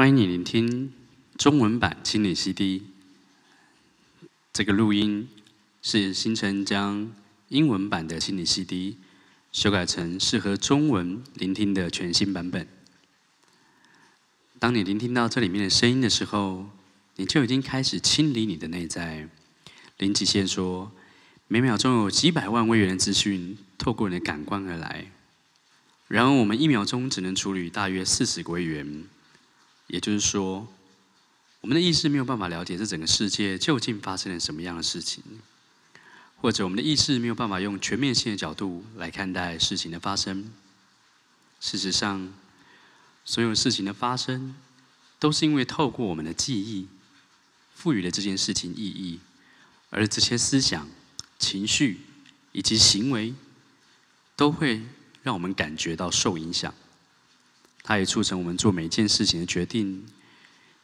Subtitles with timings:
[0.00, 0.94] 欢迎你聆听
[1.36, 2.84] 中文版清理 CD。
[4.50, 5.28] 这个录音
[5.82, 7.12] 是新城将
[7.48, 8.96] 英文版的清理 CD
[9.52, 12.66] 修改成适合中文聆听的全新版本。
[14.58, 16.70] 当你聆听到这里面的声音的时候，
[17.16, 19.28] 你就已经开始清理你的内在。
[19.98, 20.90] 林极限说
[21.46, 25.12] ：“每秒钟有几百万位元的资讯透过你的感官而来，
[26.08, 29.04] 然而我们一秒钟只能处理大约四十个位元。
[29.92, 30.66] 也就是说，
[31.60, 35.22] 我们的意识没有办法了解这整个世界究竟发生了什么样的事情，
[36.36, 40.50] 或者我们的意识没有办法用全面性的角度来看待事情的发生。
[41.60, 42.32] 事实上，
[43.24, 44.54] 所有事情的发生，
[45.18, 46.86] 都是因为透过我们的记忆，
[47.74, 49.20] 赋予了这件事情意义。”
[49.92, 50.88] 而这些思想、
[51.36, 52.02] 情绪
[52.52, 53.34] 以及行为，
[54.36, 54.82] 都会
[55.24, 56.72] 让我们感觉到受影响。
[57.82, 60.06] 它也促成我们做每一件事情的决定。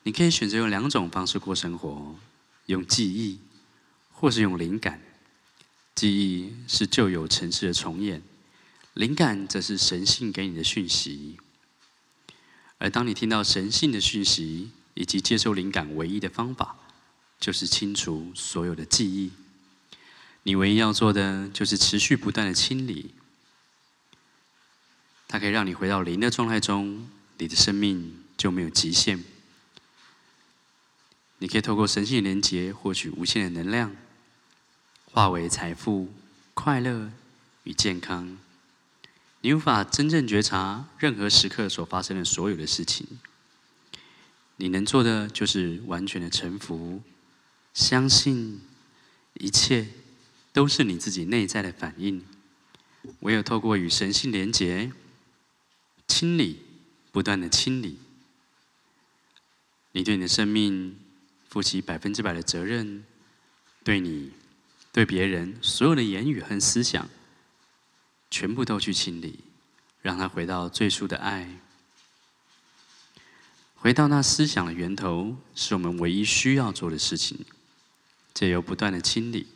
[0.03, 2.17] 你可以选择用两种方式过生活：
[2.67, 3.41] 用记忆，
[4.13, 5.01] 或是用灵感。
[5.95, 8.23] 记忆是旧有程式的重演，
[8.95, 11.39] 灵感则是神性给你的讯息。
[12.79, 16.77] 而当你听到神性的讯息，以及接受灵感唯一的方法，
[17.41, 19.33] 就是清除所有的记忆。
[20.43, 23.15] 你唯一要做的就是持续不断的清理。
[25.29, 29.23] 它可以让你回到零的状态中，你的生命就没有极限。
[31.39, 33.95] 你可以透过神性的连结获取无限的能量，
[35.05, 36.13] 化为财富、
[36.55, 37.11] 快乐
[37.65, 38.39] 与健康。
[39.43, 43.07] 你无法真正觉察任何时刻所发生的所有的事情。
[44.57, 47.03] 你能做的就是完全的臣服。
[47.75, 48.63] 相信
[49.35, 49.89] 一切
[50.55, 52.25] 都是你自己内在的反应，
[53.21, 54.91] 唯有透过与神性连结、
[56.09, 56.63] 清理、
[57.13, 57.99] 不断的清理，
[59.93, 60.99] 你对你的生命
[61.49, 63.05] 负起百分之百的责任，
[63.85, 64.33] 对你、
[64.93, 67.09] 对别人所有的言语和思想，
[68.31, 69.41] 全部都去清理，
[70.03, 71.61] 让它回到最初的爱，
[73.75, 77.45] 回到那思想的源头，是我们唯一需要做的事情。
[78.33, 79.47] 借由不断的清理、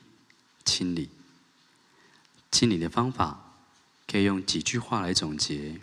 [0.64, 1.10] 清理、
[2.50, 3.56] 清理的方法，
[4.06, 5.78] 可以用几句话来总结：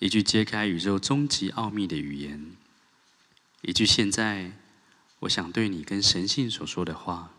[0.00, 2.56] 一句揭开宇宙终极奥秘的语言，
[3.60, 4.50] 一句现在
[5.20, 7.30] 我想对你跟神性所说的话，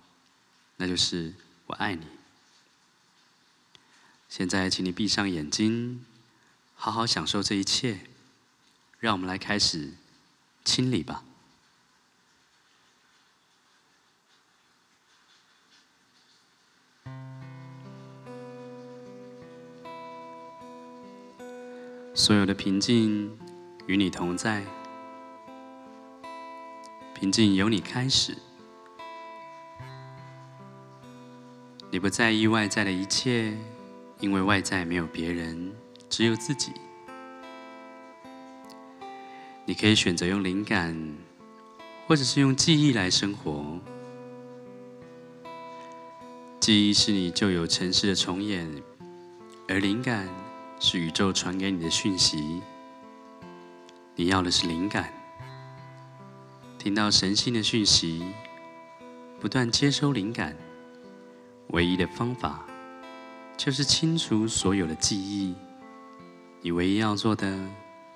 [0.78, 1.34] 那就是
[1.66, 2.06] “我爱你”。
[4.30, 6.06] 现在，请你闭上眼睛，
[6.76, 8.02] 好好享受这一切。
[9.00, 9.94] 让我们来开始
[10.64, 11.24] 清理吧。
[22.22, 23.36] 所有的平静
[23.88, 24.64] 与你同在，
[27.16, 28.38] 平静由你开始。
[31.90, 33.58] 你不在意外在的一切，
[34.20, 35.74] 因为外在没有别人，
[36.12, 36.72] 只有自己。
[39.66, 40.96] 你可以选择用灵感，
[42.06, 43.80] 或者是用记忆来生活。
[46.60, 48.72] 记忆是你旧有程式的重演，
[49.68, 50.30] 而灵感，
[50.84, 52.60] 是宇宙传给你的讯息，
[54.16, 55.14] 你要的是灵感。
[56.80, 58.34] 听到神性的讯息，
[59.40, 60.58] 不断接收灵感，
[61.68, 62.66] 唯一的方法
[63.56, 65.54] 就是清除所有的记忆。
[66.62, 67.56] 你唯一要做的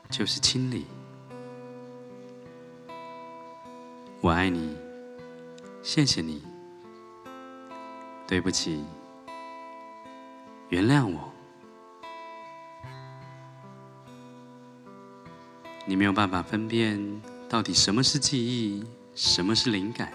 [0.09, 0.87] 就是清理。
[4.21, 4.75] 我爱你，
[5.83, 6.41] 谢谢你，
[8.27, 8.83] 对不起，
[10.69, 11.34] 原谅我。
[15.87, 16.99] 你没有办法分辨
[17.47, 20.11] 到底什么是记忆，什么是灵感。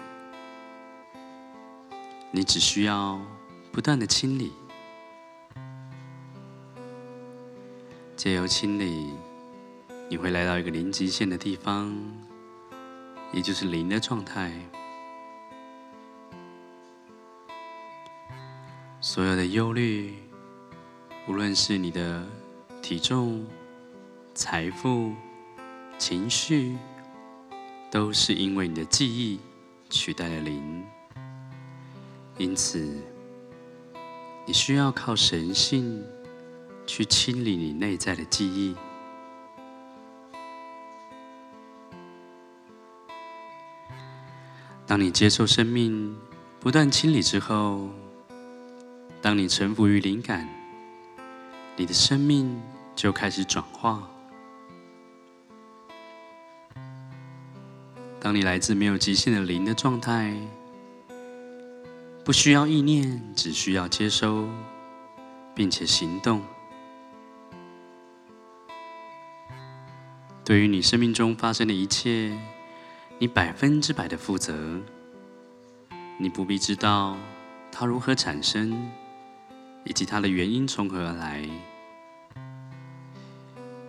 [2.29, 3.17] 你只需要
[3.71, 4.51] 不断的清理，
[8.17, 9.13] 借由清理，
[10.09, 11.89] 你会来到一个零极限的地方，
[13.31, 14.51] 也就是零的状态。
[18.99, 20.15] 所有的忧虑，
[21.29, 22.27] 无论是你的
[22.81, 23.47] 体重、
[24.35, 25.13] 财富。
[26.01, 26.75] 情绪
[27.91, 29.39] 都是因为你的记忆
[29.87, 30.83] 取代了零，
[32.39, 32.99] 因此
[34.47, 36.03] 你需要靠神性
[36.87, 38.75] 去清理你内在的记忆。
[44.87, 46.17] 当你接受生命
[46.59, 47.87] 不断清理之后，
[49.21, 50.49] 当你臣服于灵感，
[51.77, 52.59] 你的生命
[52.95, 54.09] 就开始转化。
[58.23, 60.31] 当你来自没有极限的零的状态，
[62.23, 64.47] 不需要意念，只需要接收，
[65.55, 66.39] 并且行动。
[70.45, 72.37] 对于你生命中发生的一切，
[73.17, 74.79] 你百分之百的负责。
[76.19, 77.17] 你不必知道
[77.71, 78.91] 它如何产生，
[79.83, 81.49] 以及它的原因从何而来。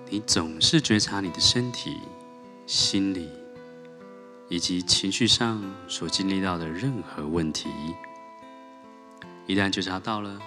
[0.08, 1.98] 你总是觉察你的身体、
[2.66, 3.28] 心理
[4.48, 7.68] 以及情绪上所经历到的任何问题。
[9.46, 10.38] 一旦觉察到了，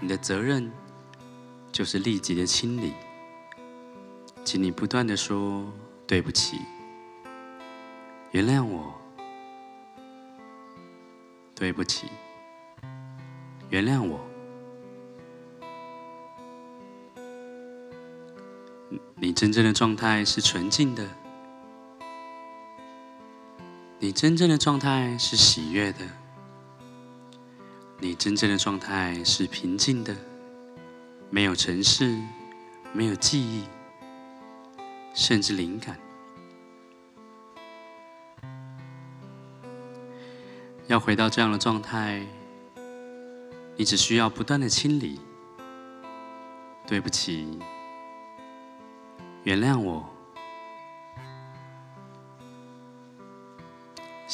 [0.00, 0.70] 你的责任
[1.70, 2.94] 就是立即的清理。
[4.44, 5.70] 请你不断的说
[6.06, 6.60] ：“对不起，
[8.30, 8.94] 原谅我。
[11.54, 12.06] 对不起，
[13.68, 14.18] 原谅我。”
[19.20, 21.06] 你真正的状态是纯净的，
[24.00, 25.98] 你真正的状态是喜悦的。
[27.98, 30.14] 你真正的状态是平静的，
[31.30, 32.16] 没有程式，
[32.92, 33.64] 没有记忆，
[35.14, 35.98] 甚至灵感。
[40.86, 42.24] 要回到这样的状态，
[43.76, 45.20] 你只需要不断的清理。
[46.86, 47.58] 对不起，
[49.42, 50.08] 原谅我，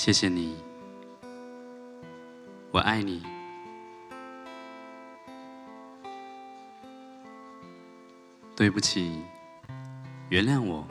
[0.05, 0.55] 谢谢你，
[2.73, 3.23] 我爱你。
[8.55, 9.23] 对不起，
[10.29, 10.87] 原谅我，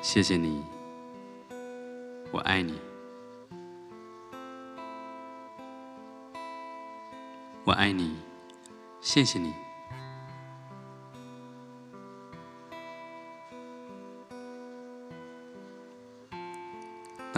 [0.00, 0.64] 谢谢你，
[2.30, 2.80] 我爱你，
[7.64, 8.16] 我爱你，
[9.02, 9.52] 谢谢你。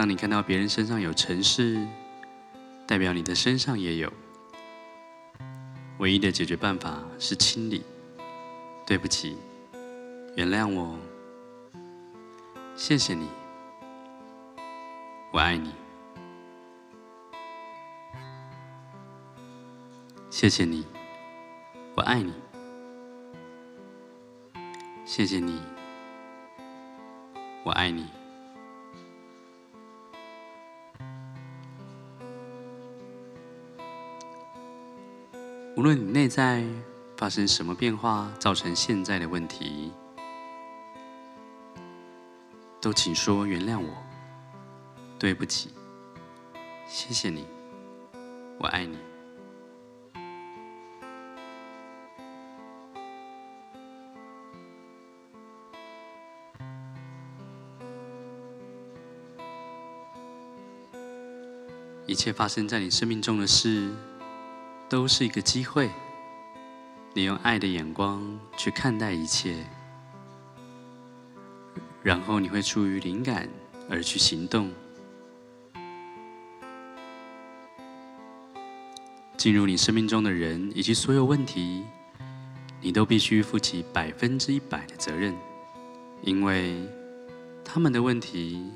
[0.05, 1.83] 当你看到别人身上有程式，
[2.85, 4.13] 代表你的身上也有。
[5.97, 7.83] 唯一的解决办法是清理。
[8.85, 9.35] 对不起，
[10.35, 10.95] 原谅我，
[12.75, 13.27] 谢谢你，
[15.31, 15.73] 我爱你，
[20.29, 20.85] 谢谢你，
[21.95, 22.31] 我爱你，
[25.03, 25.59] 谢谢你，
[27.63, 28.05] 我爱你。
[35.75, 36.63] 无论你内在。
[37.17, 39.89] 发生什么变化造成现在的问题，
[42.81, 43.87] 都请说原谅我，
[45.17, 45.69] 对不起，
[46.85, 47.47] 谢谢你，
[48.59, 48.97] 我爱你。
[62.05, 63.89] 一切发生在你生命中的事，
[64.95, 65.89] 都是一个机会。
[67.13, 69.53] 你用爱的眼光去看待一切，
[72.01, 73.49] 然后你会出于灵感
[73.89, 74.71] 而去行动。
[79.35, 81.83] 进入你生命中的人以及所有问题，
[82.79, 85.35] 你都必须负起百分之一百的责任，
[86.21, 86.87] 因为
[87.65, 88.71] 他们的问题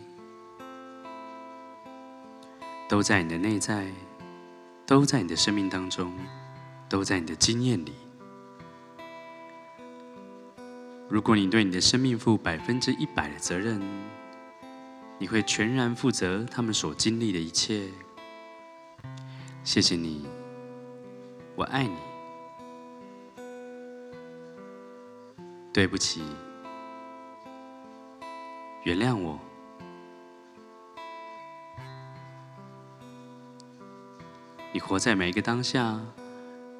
[2.89, 3.89] 都在你的内在，
[4.89, 6.11] 都在你的生命当中，
[6.89, 7.93] 都在你的经验里。
[11.07, 13.79] 如果你对你的生命负百分之一百的责任，
[15.19, 17.87] 你会全然负责他们所经历的一切。
[19.63, 20.25] 谢谢你，
[21.55, 21.95] 我爱你。
[25.71, 26.23] 对不起，
[28.85, 29.39] 原谅我。
[34.71, 35.99] 你活在每一个当下，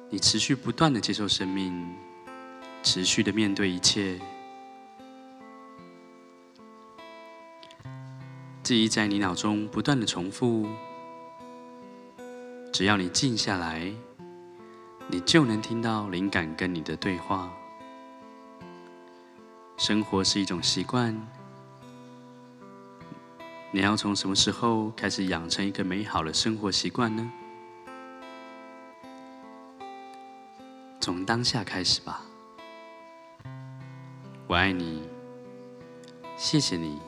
[0.08, 1.94] 你持续不断的接受生命。
[2.82, 4.18] 持续的面对一切，
[8.62, 10.66] 记忆在你脑中不断的重复。
[12.72, 13.92] 只要你静下来，
[15.08, 17.52] 你就能听到灵感跟你的对话。
[19.76, 21.14] 生活是一种习惯，
[23.72, 27.30] 你要从什么时候开始养成一个美好的生活习惯呢？
[31.00, 32.20] 从当下开始吧。
[34.46, 35.08] 我爱你，
[36.36, 37.00] 谢谢你，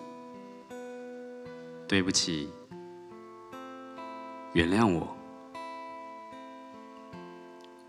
[1.87, 2.50] 对不起，
[4.54, 5.14] 原谅我。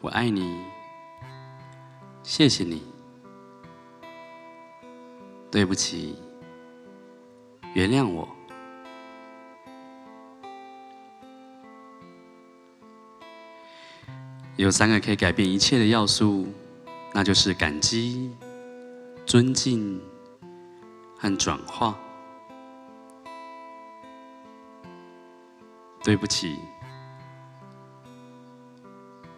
[0.01, 0.65] 我爱你，
[2.22, 2.83] 谢谢你，
[5.50, 6.17] 对不起，
[7.74, 8.27] 原谅我。
[14.55, 16.48] 有三个可以改变一切的要素，
[17.13, 18.31] 那就是感激、
[19.25, 20.00] 尊敬
[21.17, 21.98] 和转化。
[26.03, 26.55] 对不起，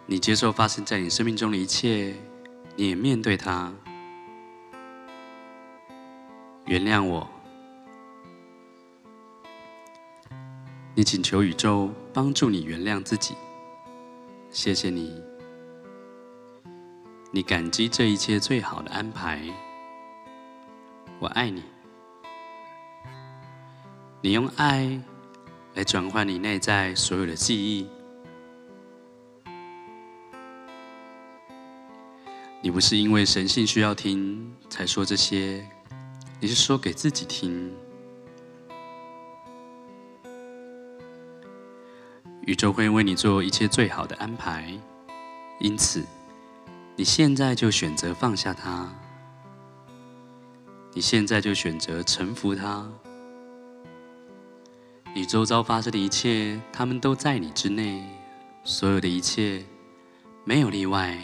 [0.04, 2.14] 你接受发生在你生命中的一切，
[2.74, 3.72] 你也面对它。
[6.66, 7.26] 原谅我，
[10.94, 13.34] 你请求宇宙帮助你原谅自己。
[14.56, 15.22] 谢谢你，
[17.30, 19.38] 你感激这一切最好的安排。
[21.18, 21.62] 我爱你，
[24.22, 24.98] 你用爱
[25.74, 27.86] 来转换你内在所有的记忆。
[32.62, 35.68] 你不是因为神性需要听才说这些，
[36.40, 37.70] 你是说给自己听。
[42.46, 44.72] 宇宙会为你做一切最好的安排，
[45.58, 46.04] 因此，
[46.94, 48.88] 你现在就选择放下它，
[50.94, 52.88] 你现在就选择臣服它。
[55.12, 58.04] 你周遭发生的一切，它们都在你之内，
[58.62, 59.64] 所有的一切，
[60.44, 61.18] 没有例外。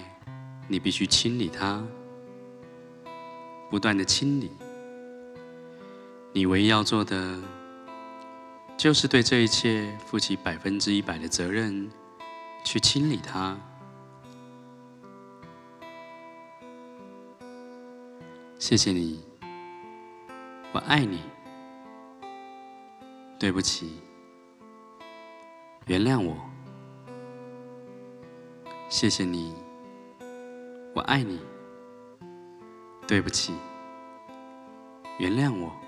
[0.67, 1.85] 你必须清理它，
[3.71, 4.51] 不断的清理。
[6.33, 7.39] 你唯一要做的，
[8.77, 11.91] 就是对这一切负起百分之一百的责任，
[12.65, 13.57] 去清理它。
[18.59, 19.25] 谢谢你，
[20.73, 21.21] 我爱你。
[23.39, 24.01] 对不起，
[25.87, 26.37] 原谅我。
[28.89, 29.53] 谢谢你，
[30.95, 31.41] 我爱你。
[33.07, 33.53] 对不起，
[35.19, 35.82] 原谅我。